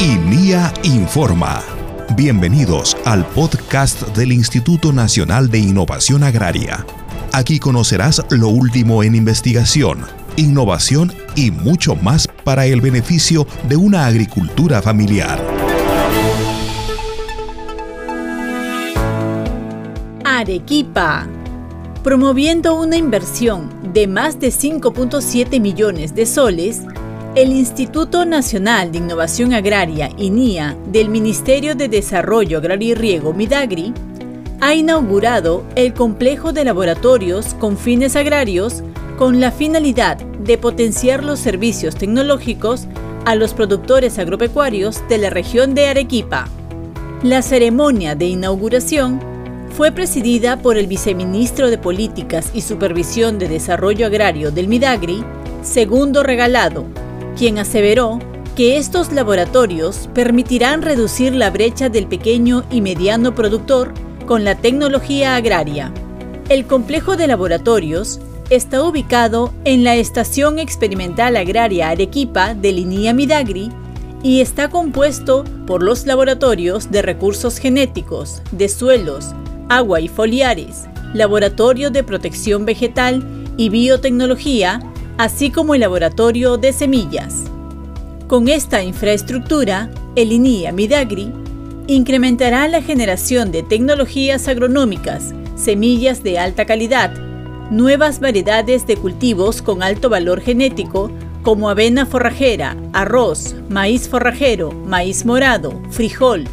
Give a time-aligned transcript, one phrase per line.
[0.00, 1.60] INIA Informa.
[2.14, 6.86] Bienvenidos al podcast del Instituto Nacional de Innovación Agraria.
[7.32, 10.06] Aquí conocerás lo último en investigación,
[10.36, 15.44] innovación y mucho más para el beneficio de una agricultura familiar.
[20.24, 21.26] Arequipa.
[22.04, 26.82] Promoviendo una inversión de más de 5.7 millones de soles,
[27.40, 33.94] el Instituto Nacional de Innovación Agraria, INIA, del Ministerio de Desarrollo Agrario y Riego, Midagri,
[34.60, 38.82] ha inaugurado el complejo de laboratorios con fines agrarios
[39.18, 42.88] con la finalidad de potenciar los servicios tecnológicos
[43.24, 46.48] a los productores agropecuarios de la región de Arequipa.
[47.22, 49.20] La ceremonia de inauguración
[49.76, 55.22] fue presidida por el viceministro de Políticas y Supervisión de Desarrollo Agrario del Midagri,
[55.62, 56.84] Segundo Regalado,
[57.38, 58.18] quien aseveró
[58.56, 63.94] que estos laboratorios permitirán reducir la brecha del pequeño y mediano productor
[64.26, 65.92] con la tecnología agraria.
[66.48, 68.18] El complejo de laboratorios
[68.50, 73.70] está ubicado en la Estación Experimental Agraria Arequipa de Linía Midagri
[74.24, 79.32] y está compuesto por los laboratorios de recursos genéticos, de suelos,
[79.68, 83.22] agua y foliares, laboratorio de protección vegetal
[83.56, 84.80] y biotecnología,
[85.18, 87.44] así como el laboratorio de semillas.
[88.28, 91.32] Con esta infraestructura, el INIA Midagri
[91.88, 97.12] incrementará la generación de tecnologías agronómicas, semillas de alta calidad,
[97.70, 101.10] nuevas variedades de cultivos con alto valor genético
[101.42, 106.44] como avena forrajera, arroz, maíz forrajero, maíz morado, frijol,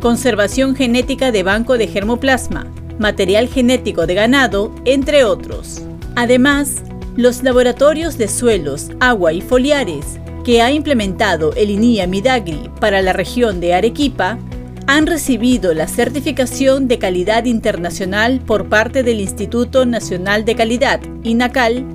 [0.00, 2.66] conservación genética de banco de germoplasma,
[2.98, 5.82] material genético de ganado, entre otros.
[6.14, 6.84] Además,
[7.16, 13.12] los laboratorios de suelos, agua y foliares que ha implementado el INIA Midagri para la
[13.12, 14.38] región de Arequipa
[14.86, 21.86] han recibido la certificación de calidad internacional por parte del Instituto Nacional de Calidad, INACAL,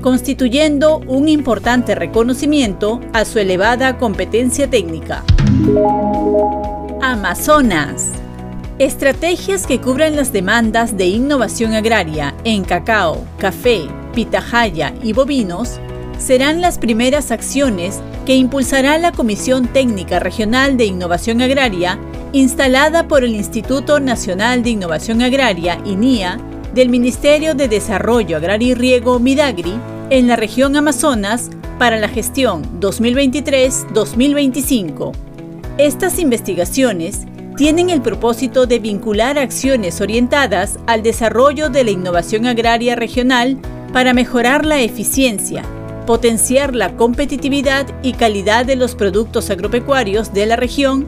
[0.00, 5.24] constituyendo un importante reconocimiento a su elevada competencia técnica.
[7.02, 8.12] Amazonas.
[8.78, 15.78] Estrategias que cubran las demandas de innovación agraria en cacao, café, pitahaya y bovinos
[16.18, 21.98] serán las primeras acciones que impulsará la Comisión Técnica Regional de Innovación Agraria
[22.32, 26.40] instalada por el Instituto Nacional de Innovación Agraria, INIA,
[26.74, 29.78] del Ministerio de Desarrollo Agrario y Riego, Midagri,
[30.08, 35.12] en la región Amazonas para la gestión 2023-2025.
[35.76, 37.26] Estas investigaciones
[37.56, 43.58] tienen el propósito de vincular acciones orientadas al desarrollo de la innovación agraria regional
[43.92, 45.62] para mejorar la eficiencia,
[46.06, 51.06] potenciar la competitividad y calidad de los productos agropecuarios de la región,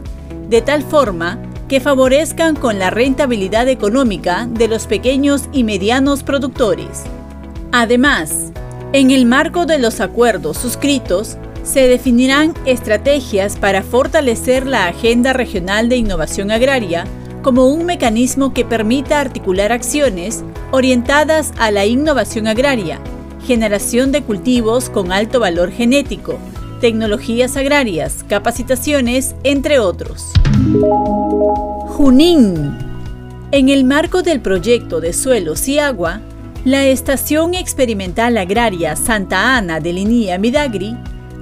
[0.49, 7.05] de tal forma que favorezcan con la rentabilidad económica de los pequeños y medianos productores.
[7.73, 8.53] Además,
[8.93, 15.91] en el marco de los acuerdos suscritos, se definirán estrategias para fortalecer la Agenda Regional
[15.91, 17.05] de Innovación Agraria
[17.49, 23.01] como un mecanismo que permita articular acciones orientadas a la innovación agraria,
[23.47, 26.39] generación de cultivos con alto valor genético,
[26.83, 30.31] tecnologías agrarias, capacitaciones, entre otros.
[31.97, 32.77] Junín.
[33.51, 36.21] En el marco del proyecto de suelos y agua,
[36.67, 40.99] la Estación Experimental Agraria Santa Ana de Linía Midagri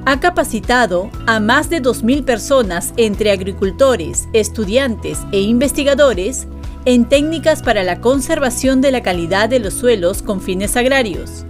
[0.06, 6.47] ha capacitado a más de 2.000 personas entre agricultores, estudiantes e investigadores
[6.84, 11.44] en técnicas para la conservación de la calidad de los suelos con fines agrarios.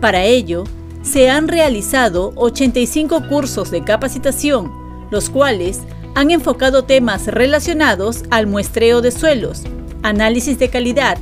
[0.00, 0.64] Para ello,
[1.02, 4.72] se han realizado 85 cursos de capacitación,
[5.10, 5.80] los cuales
[6.14, 9.64] han enfocado temas relacionados al muestreo de suelos,
[10.02, 11.18] análisis de calidad,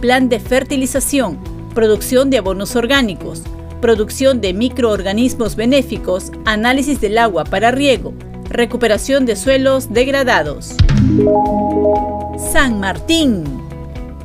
[0.00, 1.40] plan de fertilización,
[1.74, 3.42] producción de abonos orgánicos,
[3.80, 8.14] producción de microorganismos benéficos, análisis del agua para riego,
[8.48, 10.74] recuperación de suelos degradados.
[12.52, 13.44] San Martín.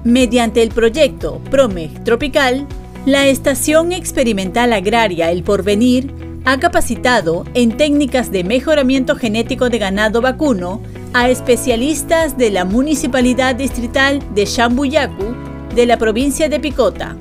[0.03, 2.67] Mediante el proyecto PROMEG Tropical,
[3.05, 6.13] la Estación Experimental Agraria El Porvenir
[6.45, 10.81] ha capacitado en técnicas de mejoramiento genético de ganado vacuno
[11.13, 15.35] a especialistas de la Municipalidad Distrital de Chambuyacu
[15.75, 17.15] de la provincia de Picota.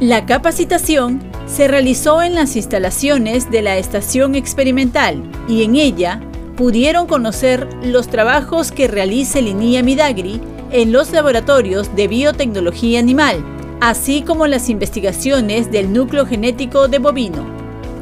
[0.00, 6.20] La capacitación se realizó en las instalaciones de la estación experimental y en ella
[6.56, 10.40] pudieron conocer los trabajos que realiza el INIA Midagri
[10.72, 13.44] en los laboratorios de biotecnología animal,
[13.80, 17.46] así como las investigaciones del núcleo genético de bovino.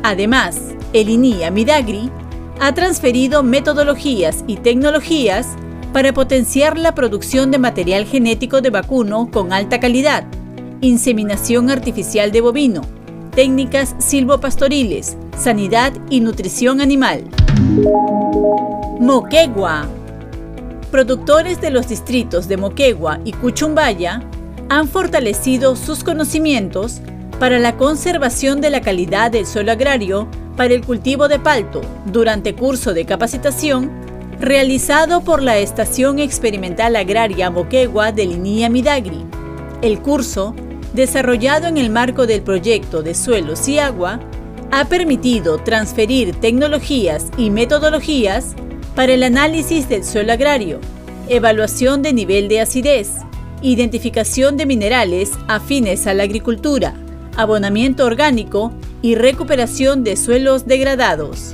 [0.03, 0.61] Además,
[0.93, 2.11] el INIA Midagri
[2.61, 5.49] ha transferido metodologías y tecnologías
[5.93, 10.25] para potenciar la producción de material genético de vacuno con alta calidad,
[10.81, 12.83] inseminación artificial de bovino,
[13.35, 17.25] técnicas silvopastoriles, sanidad y nutrición animal.
[19.01, 19.87] Moquegua.
[20.91, 24.23] Productores de los distritos de Moquegua y Cuchumbaya
[24.69, 27.01] han fortalecido sus conocimientos
[27.41, 32.55] para la conservación de la calidad del suelo agrario para el cultivo de palto durante
[32.55, 33.91] curso de capacitación
[34.41, 39.25] realizado por la Estación Experimental Agraria Moquegua de Linía Midagri.
[39.83, 40.55] El curso,
[40.95, 44.21] desarrollado en el marco del proyecto de suelos y agua,
[44.71, 48.55] ha permitido transferir tecnologías y metodologías
[48.95, 50.81] para el análisis del suelo agrario,
[51.29, 53.11] evaluación de nivel de acidez,
[53.61, 56.95] identificación de minerales afines a la agricultura,
[57.37, 61.51] abonamiento orgánico y recuperación de suelos degradados.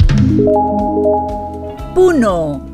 [1.95, 2.67] Puno.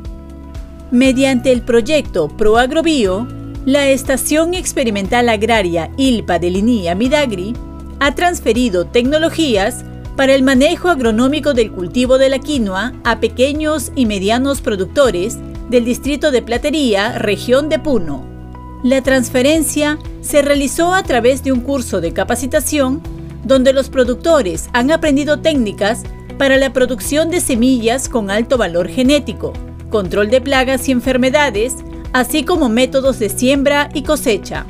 [0.90, 3.26] Mediante el proyecto ProAgrobio,
[3.66, 7.52] la Estación Experimental Agraria ILPA de Linía Midagri
[7.98, 9.84] ha transferido tecnologías
[10.14, 15.84] para el manejo agronómico del cultivo de la quinoa a pequeños y medianos productores del
[15.84, 18.24] distrito de Platería, región de Puno.
[18.84, 23.02] La transferencia se realizó a través de un curso de capacitación
[23.42, 26.04] donde los productores han aprendido técnicas
[26.38, 29.52] para la producción de semillas con alto valor genético,
[29.90, 31.74] control de plagas y enfermedades,
[32.16, 34.64] así como métodos de siembra y cosecha.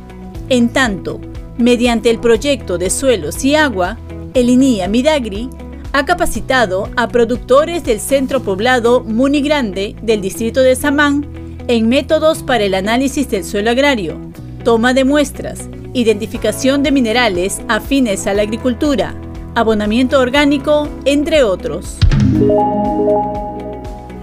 [0.49, 1.21] En tanto,
[1.59, 3.99] mediante el proyecto de suelos y agua,
[4.35, 5.49] el INIA Midagri
[5.93, 11.25] ha capacitado a productores del centro poblado Muni Grande del distrito de Samán
[11.69, 14.21] en métodos para el análisis del suelo agrario,
[14.65, 19.15] toma de muestras, identificación de minerales afines a la agricultura,
[19.55, 21.97] abonamiento orgánico, entre otros.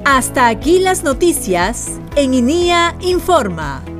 [0.05, 3.92] Hasta aquí las noticias en INIA Informa.